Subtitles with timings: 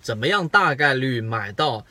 [0.00, 1.84] 怎么样大概率买到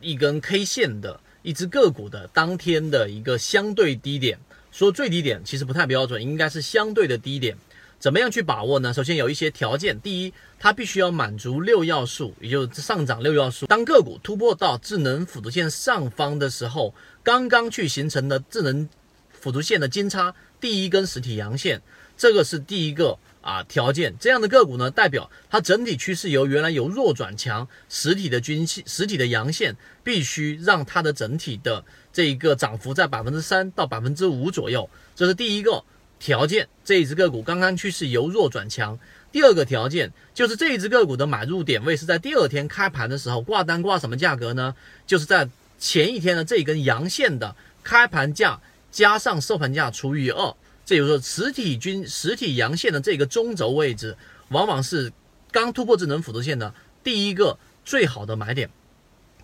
[0.00, 4.38] 一根 K 线的一只个股的当天的一个相对低点？
[4.70, 7.56] 说最低点其实不太标准，应该是相对的低点。
[7.98, 8.92] 怎么样去把握呢？
[8.92, 13.66] 首先有一些条件，第一，它必须要满足六要素，也就是上涨六要素。
[13.66, 16.92] 当个股突破到智能辅助线上方的时候，
[17.22, 18.88] 刚刚去形成的智能
[19.30, 21.80] 辅助线的金叉第一根实体阳线，
[22.16, 23.16] 这个是第一个。
[23.42, 35.84] 啊，条件这样的个股呢，代表它整体趋势由原来由弱转强，实体的均线、实体的阳线必须让它的整体的这一个涨幅在百分之三到百分之五左右，这是第一个
[36.18, 36.68] 条件。
[36.84, 38.98] 这一只个股刚刚趋势由弱转强。
[39.32, 44.74] 第二个条件就是这一只个股的买入点位是在第二天开盘的时候挂单挂什么价格呢？
[45.06, 50.54] 就是在前一天的这一根阳线的开盘价加上收盘价除以二。
[50.84, 54.16] 这就是说，实体均实体阳线的这个中轴位置，
[54.48, 55.12] 往往是
[55.50, 56.74] 刚突破智能辅助线的
[57.04, 58.68] 第一个最好的买点。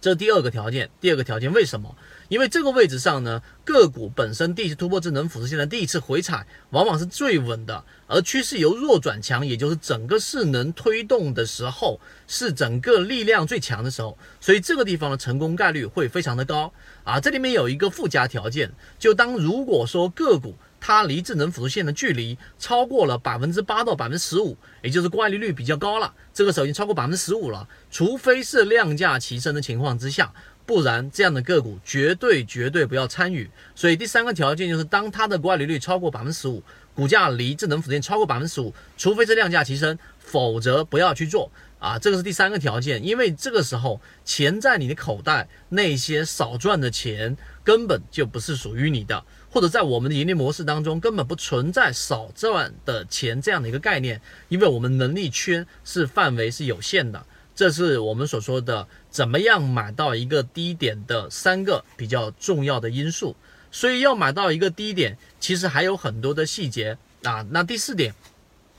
[0.00, 0.88] 这是第二个条件。
[1.00, 1.96] 第二个条件为什么？
[2.28, 7.84] 因为这个位置上呢，个股本身第一次突破智能辅助线的第一次回踩，往往是最稳的。
[8.06, 14.16] 而趋势由弱转强，也就是整个势能推动的时候，是整个力量最强的时候。
[14.40, 17.18] 所以这个地方的成功概率会非常的高啊。
[17.18, 20.54] 这里面有一个附加条件，就当如果说个股。
[20.80, 26.14] 它离智能辅助线的距离超过了百分之八到百分之十五，也就是乖离率比较高了。
[26.32, 30.32] 这个时候已经超过百分之十五了，除非是量价齐升的情况之下，
[30.64, 33.50] 不然这样的个股绝对绝对不要参与。
[33.74, 36.62] 所以第三个条件就是，当它的乖离率超过百分之十五，
[36.94, 41.98] 股价离智能辅助线超过百分之十五，除非是量价齐升，否则不要去做啊。
[41.98, 49.24] 这个是第三个条件，因为这个时候钱在你的口袋，那些少赚的钱根本就不是属于你的。
[49.50, 57.24] 或者在我们的盈利模式当中，根本不存在少赚的钱这样的一个概念，因为我们能力圈是范围是有限的，
[57.54, 63.34] 这是我们所说的怎么样买到一个低点的三个比较重要的因素。
[63.70, 67.44] 所以要买到一个低点，其实还有很多的细节啊。
[67.50, 68.14] 那第四点，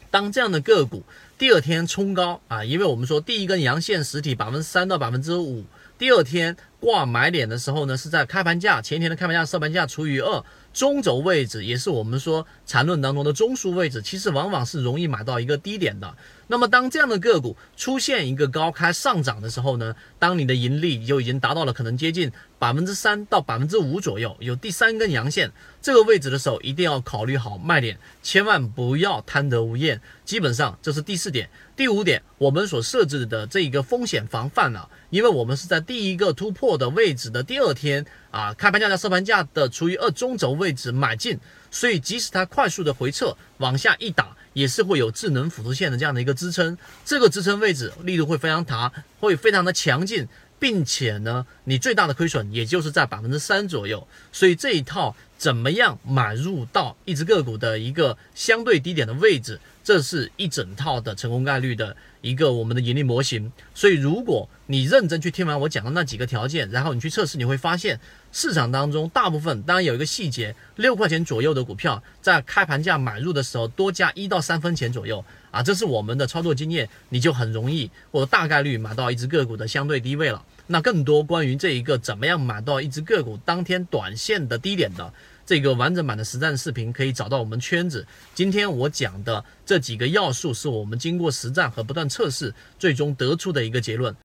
[0.10, 1.04] 当这样的个股
[1.38, 5.64] 第二天冲高啊，因为我们说第一根阳线实体百分之三到百分之五，
[6.00, 10.44] 第二天挂买点的时候呢，是在开盘价前天的开盘价收盘价除以二。
[10.72, 16.16] 中轴位置也是我们说缠论当中的中枢位置，其实往往是容易买到一个低点的。
[16.46, 25.52] 那么当这样的个股出现一个高开上涨的时候呢，当你的盈利就已经达到了可能接近百分之三到百分之五左右，有第三根阳线
[25.82, 30.00] 这个位置的时候，一定要考虑好卖点，千万不要贪得无厌。
[30.24, 44.36] 基本上这是第四点，第五点我们所设置的这一个风险防范啊，因为我们是在第一个突破的位置的第二天啊，开盘价加收盘价的除以二中轴位置买进，所以即使它快速的回撤往下一打。
[44.54, 46.76] 也是会有智能辅助线的这样的一个支撑，
[47.06, 50.28] 这个支撑位置力度会非常大，会非常的强劲，
[50.60, 63.52] 并且呢，你最大的亏损也就是在百分之三左右，所以这一套怎么样买入到一只个股的一个相对低点的位置，这是一整套的成功概率的一个我们的盈利模型。
[63.74, 68.00] 所以如果你认真去听完我讲的那几个条件，然后你去测试，你会发现。
[68.32, 80.46] 市场当中大部分当然有一个细节，六块钱左右的股票在开盘价买入的时候多加一到三分钱左右啊，这是我们的操作经验，你就很容易或者大概率买到一只个股的相对低位了。
[80.72, 85.12] 那更多关于这一个怎么样买到一只个股当天短线的低点的
[85.44, 88.06] 这个完整版的实战视频，可以找到我们圈子。
[88.36, 94.16] 今天我讲的这几个要素是我们经过实战和不断测试最终得出的一个结论。